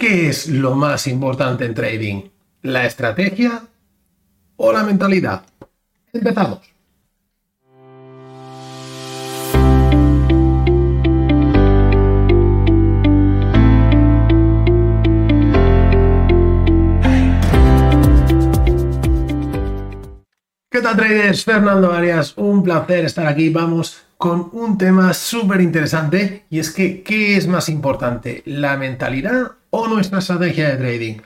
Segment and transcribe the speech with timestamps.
[0.00, 2.22] ¿qué es lo más importante en trading?
[2.62, 3.64] ¿La estrategia
[4.56, 5.42] o la mentalidad?
[6.10, 6.60] Empezamos.
[20.70, 21.44] ¿Qué tal traders?
[21.44, 23.50] Fernando Arias, un placer estar aquí.
[23.50, 28.42] Vamos con un tema súper interesante y es que ¿qué es más importante?
[28.46, 31.16] ¿La mentalidad o nuestra estrategia de trading?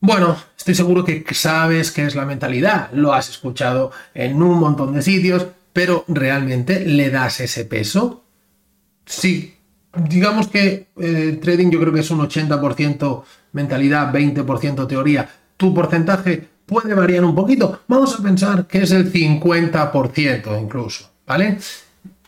[0.00, 4.94] Bueno, estoy seguro que sabes qué es la mentalidad, lo has escuchado en un montón
[4.94, 8.24] de sitios, pero ¿realmente le das ese peso?
[9.04, 9.54] Sí,
[9.94, 15.28] digamos que eh, trading yo creo que es un 80% mentalidad, 20% teoría.
[15.56, 17.80] Tu porcentaje puede variar un poquito.
[17.88, 21.58] Vamos a pensar que es el 50% incluso, ¿vale?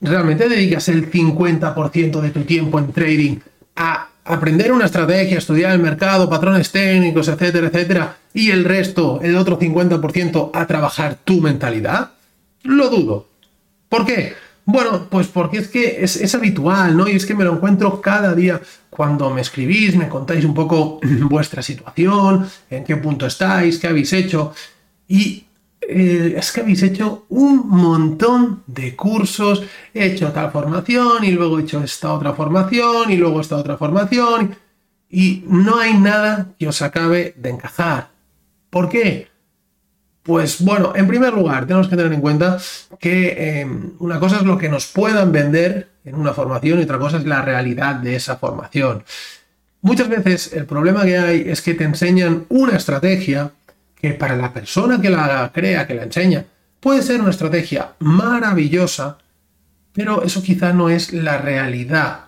[0.00, 3.36] Realmente dedicas el 50% de tu tiempo en trading
[3.76, 9.36] a aprender una estrategia, estudiar el mercado, patrones técnicos, etcétera, etcétera, y el resto, el
[9.36, 12.12] otro 50% a trabajar tu mentalidad?
[12.62, 13.28] Lo dudo.
[13.88, 14.34] ¿Por qué?
[14.64, 17.08] Bueno, pues porque es que es, habitual, ¿no?
[17.08, 21.00] Y es que me lo encuentro cada día cuando me escribís, me contáis un poco
[21.22, 24.54] vuestra situación, en qué punto estáis, qué habéis hecho.
[25.08, 25.44] Y
[25.88, 31.58] eh, es que habéis hecho un montón de cursos, he hecho tal formación y luego
[31.58, 34.56] he hecho esta otra formación y luego esta otra formación
[35.08, 38.10] y no hay nada que os acabe de encajar.
[38.70, 39.28] ¿Por qué?
[40.22, 42.58] Pues bueno, en primer lugar, tenemos que tener en cuenta
[43.00, 46.98] que em, una cosa es lo que nos puedan vender en una formación y otra
[46.98, 49.04] cosa es la realidad de esa formación.
[49.80, 53.50] Muchas veces el problema que hay es que te enseñan una estrategia
[54.02, 56.44] que para la persona que la crea, que la enseña,
[56.80, 59.18] puede ser una estrategia maravillosa,
[59.92, 62.24] pero eso quizá no es la realidad.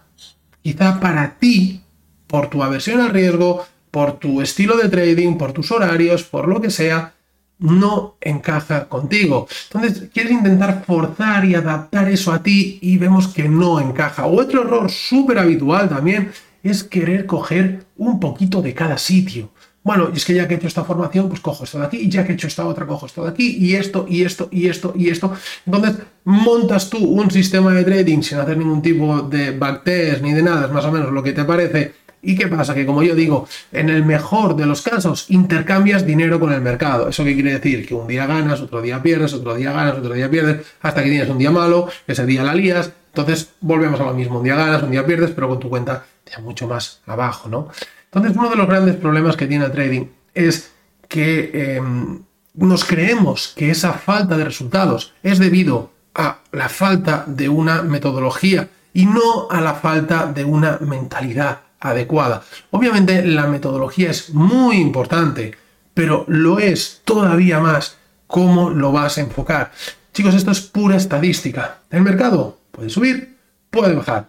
[0.62, 1.82] Quizá para ti,
[2.28, 6.60] por tu aversión al riesgo, por tu estilo de trading, por tus horarios, por lo
[6.60, 7.14] que sea,
[7.58, 9.48] no encaja contigo.
[9.72, 14.26] Entonces, quieres intentar forzar y adaptar eso a ti y vemos que no encaja.
[14.26, 16.30] Otro error súper habitual también
[16.62, 19.50] es querer coger un poquito de cada sitio.
[19.84, 21.98] Bueno, y es que ya que he hecho esta formación, pues cojo esto de aquí,
[21.98, 24.48] y ya que he hecho esta otra, cojo esto de aquí, y esto, y esto,
[24.50, 25.32] y esto, y esto.
[25.66, 30.42] Entonces, montas tú un sistema de trading sin hacer ningún tipo de backtest ni de
[30.42, 31.92] nada, es más o menos lo que te parece
[32.24, 32.74] ¿Y qué pasa?
[32.74, 37.08] Que como yo digo, en el mejor de los casos, intercambias dinero con el mercado.
[37.08, 37.86] ¿Eso qué quiere decir?
[37.86, 41.10] Que un día ganas, otro día pierdes, otro día ganas, otro día pierdes, hasta que
[41.10, 42.92] tienes un día malo, ese día la lías.
[43.16, 44.38] Entonces volvemos a lo mismo.
[44.38, 47.68] Un día ganas, un día pierdes, pero con tu cuenta ya mucho más abajo, ¿no?
[48.06, 50.72] Entonces uno de los grandes problemas que tiene el trading es
[51.08, 52.22] que em,
[52.54, 58.68] nos creemos que esa falta de resultados es debido a la falta de una metodología
[58.92, 62.42] y no a la falta de una mentalidad adecuada.
[62.72, 65.56] Obviamente la metodología es muy importante,
[65.92, 67.96] pero lo es todavía más
[68.26, 69.70] cómo lo vas a enfocar.
[70.14, 71.80] Chicos, esto es pura estadística.
[71.90, 73.36] El mercado puede subir,
[73.68, 74.28] puede bajar.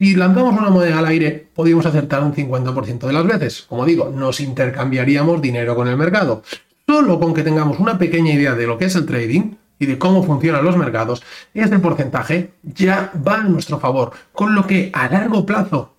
[0.00, 3.66] Si lanzamos una moneda al aire, podríamos acertar un 50% de las veces.
[3.68, 6.42] Como digo, nos intercambiaríamos dinero con el mercado.
[6.86, 9.98] Solo con que tengamos una pequeña idea de lo que es el trading y de
[9.98, 11.22] cómo funcionan los mercados,
[11.52, 14.12] este porcentaje ya va a nuestro favor.
[14.32, 15.96] Con lo que a largo plazo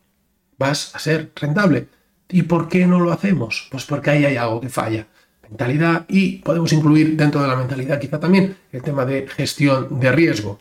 [0.57, 1.89] vas a ser rentable.
[2.27, 3.67] ¿Y por qué no lo hacemos?
[3.69, 5.05] Pues porque ahí hay algo que falla.
[5.49, 10.11] Mentalidad y podemos incluir dentro de la mentalidad quizá también el tema de gestión de
[10.11, 10.59] riesgo.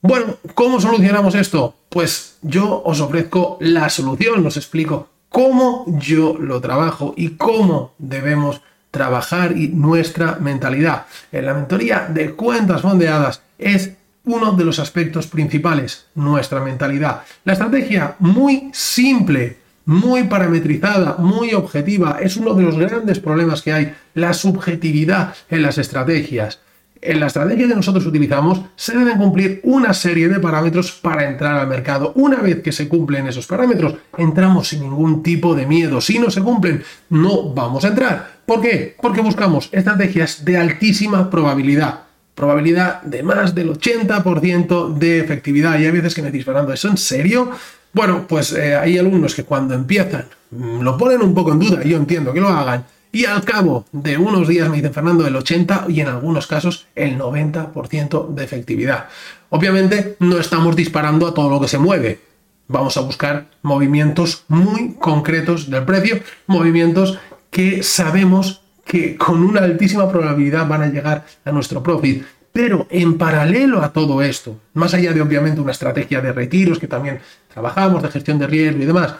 [0.00, 1.74] Bueno, ¿cómo solucionamos esto?
[1.88, 8.60] Pues yo os ofrezco la solución, os explico cómo yo lo trabajo y cómo debemos
[8.90, 11.06] trabajar y nuestra mentalidad.
[11.32, 13.92] En la mentoría de cuentas fondeadas es
[14.24, 17.22] uno de los aspectos principales, nuestra mentalidad.
[17.44, 23.72] La estrategia muy simple, muy parametrizada, muy objetiva, es uno de los grandes problemas que
[23.72, 26.60] hay, la subjetividad en las estrategias.
[27.00, 31.54] En la estrategia que nosotros utilizamos se deben cumplir una serie de parámetros para entrar
[31.56, 32.12] al mercado.
[32.14, 36.00] Una vez que se cumplen esos parámetros, entramos sin ningún tipo de miedo.
[36.00, 38.40] Si no se cumplen, no vamos a entrar.
[38.46, 38.96] ¿Por qué?
[39.02, 42.03] Porque buscamos estrategias de altísima probabilidad
[42.34, 45.78] probabilidad de más del 80% de efectividad.
[45.78, 47.50] Y hay veces que me decís, Fernando, ¿eso en serio?
[47.92, 51.82] Bueno, pues eh, hay alumnos que cuando empiezan mm, lo ponen un poco en duda,
[51.84, 52.84] yo entiendo que lo hagan,
[53.14, 56.86] y al cabo de unos días me dicen, Fernando, el 80 y en algunos casos
[56.96, 59.06] el 90% de efectividad.
[59.50, 62.18] Obviamente no estamos disparando a todo lo que se mueve.
[62.66, 67.20] Vamos a buscar movimientos muy concretos del precio, movimientos
[67.50, 68.63] que sabemos
[68.94, 72.24] que con una altísima probabilidad van a llegar a nuestro profit.
[72.52, 76.86] Pero en paralelo a todo esto, más allá de obviamente una estrategia de retiros que
[76.86, 77.18] también
[77.52, 79.16] trabajamos, de gestión de riesgo y demás,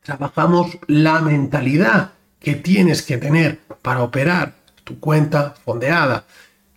[0.00, 4.52] trabajamos la mentalidad que tienes que tener para operar
[4.84, 6.22] tu cuenta fondeada.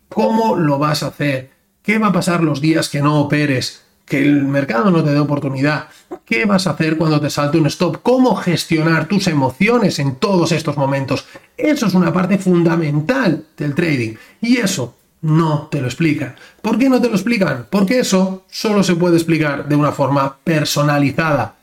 [0.09, 1.51] ¿Cómo lo vas a hacer?
[1.83, 3.83] ¿Qué va a pasar los días que no operes?
[4.07, 5.89] Que el mercado no te dé oportunidad.
[6.25, 7.97] ¿Qué vas a hacer cuando te salte un stop?
[8.01, 11.27] ¿Cómo gestionar tus emociones en todos estos momentos?
[11.57, 14.13] Eso es una parte fundamental del trading.
[14.41, 16.35] Y eso no te lo explican.
[16.61, 17.65] ¿Por qué no te lo explican?
[17.69, 21.55] Porque eso solo se puede explicar de una forma personalizada.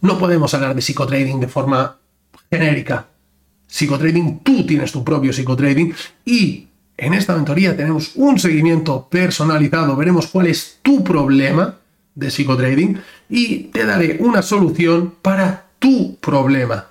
[0.00, 1.96] No podemos hablar de psicotrading de forma
[2.50, 3.06] genérica.
[3.66, 5.94] Psicotrading, tú tienes tu propio psicotrading
[6.24, 6.66] y
[6.96, 11.76] en esta mentoría tenemos un seguimiento personalizado, veremos cuál es tu problema
[12.14, 16.89] de psicotrading y te daré una solución para tu problema.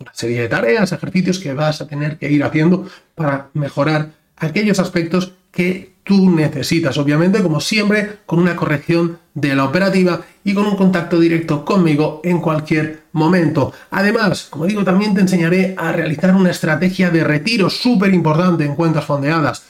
[0.00, 4.78] Una serie de tareas, ejercicios que vas a tener que ir haciendo para mejorar aquellos
[4.78, 10.64] aspectos que tú necesitas, obviamente, como siempre, con una corrección de la operativa y con
[10.64, 13.74] un contacto directo conmigo en cualquier momento.
[13.90, 18.76] Además, como digo, también te enseñaré a realizar una estrategia de retiro súper importante en
[18.76, 19.64] cuentas fondeadas.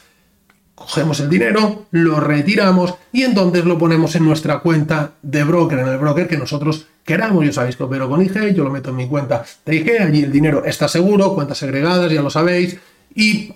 [0.81, 5.89] Cogemos el dinero, lo retiramos y entonces lo ponemos en nuestra cuenta de broker, en
[5.89, 7.45] el broker que nosotros queramos.
[7.45, 10.23] Ya sabéis que opero con IG, yo lo meto en mi cuenta de IG, allí
[10.23, 12.79] el dinero está seguro, cuentas segregadas, ya lo sabéis,
[13.15, 13.53] y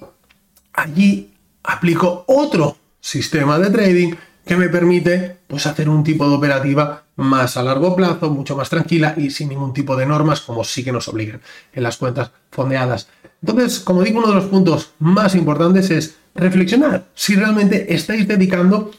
[0.75, 1.33] allí
[1.63, 7.57] aplico otro sistema de trading que me permite pues, hacer un tipo de operativa más
[7.57, 10.93] a largo plazo, mucho más tranquila y sin ningún tipo de normas como sí que
[10.93, 11.41] nos obligan
[11.73, 13.09] en las cuentas fondeadas.
[13.41, 18.91] Entonces, como digo, uno de los puntos más importantes es reflexionar si realmente estáis dedicando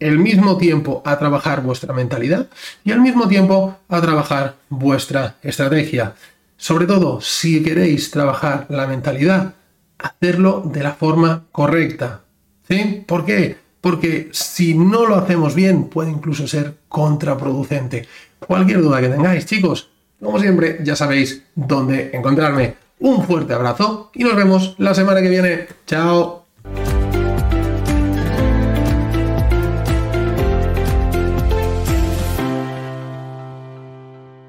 [0.00, 2.48] el mismo tiempo a trabajar vuestra mentalidad
[2.84, 6.14] y al mismo tiempo a trabajar vuestra estrategia.
[6.56, 9.54] Sobre todo, si queréis trabajar la mentalidad,
[9.98, 12.20] hacerlo de la forma correcta.
[12.68, 13.04] ¿Sí?
[13.06, 13.56] ¿Por qué?
[13.80, 18.08] Porque si no lo hacemos bien, puede incluso ser contraproducente.
[18.38, 19.90] Cualquier duda que tengáis, chicos,
[20.20, 22.76] como siempre, ya sabéis dónde encontrarme.
[23.00, 25.66] Un fuerte abrazo y nos vemos la semana que viene.
[25.86, 26.43] Chao.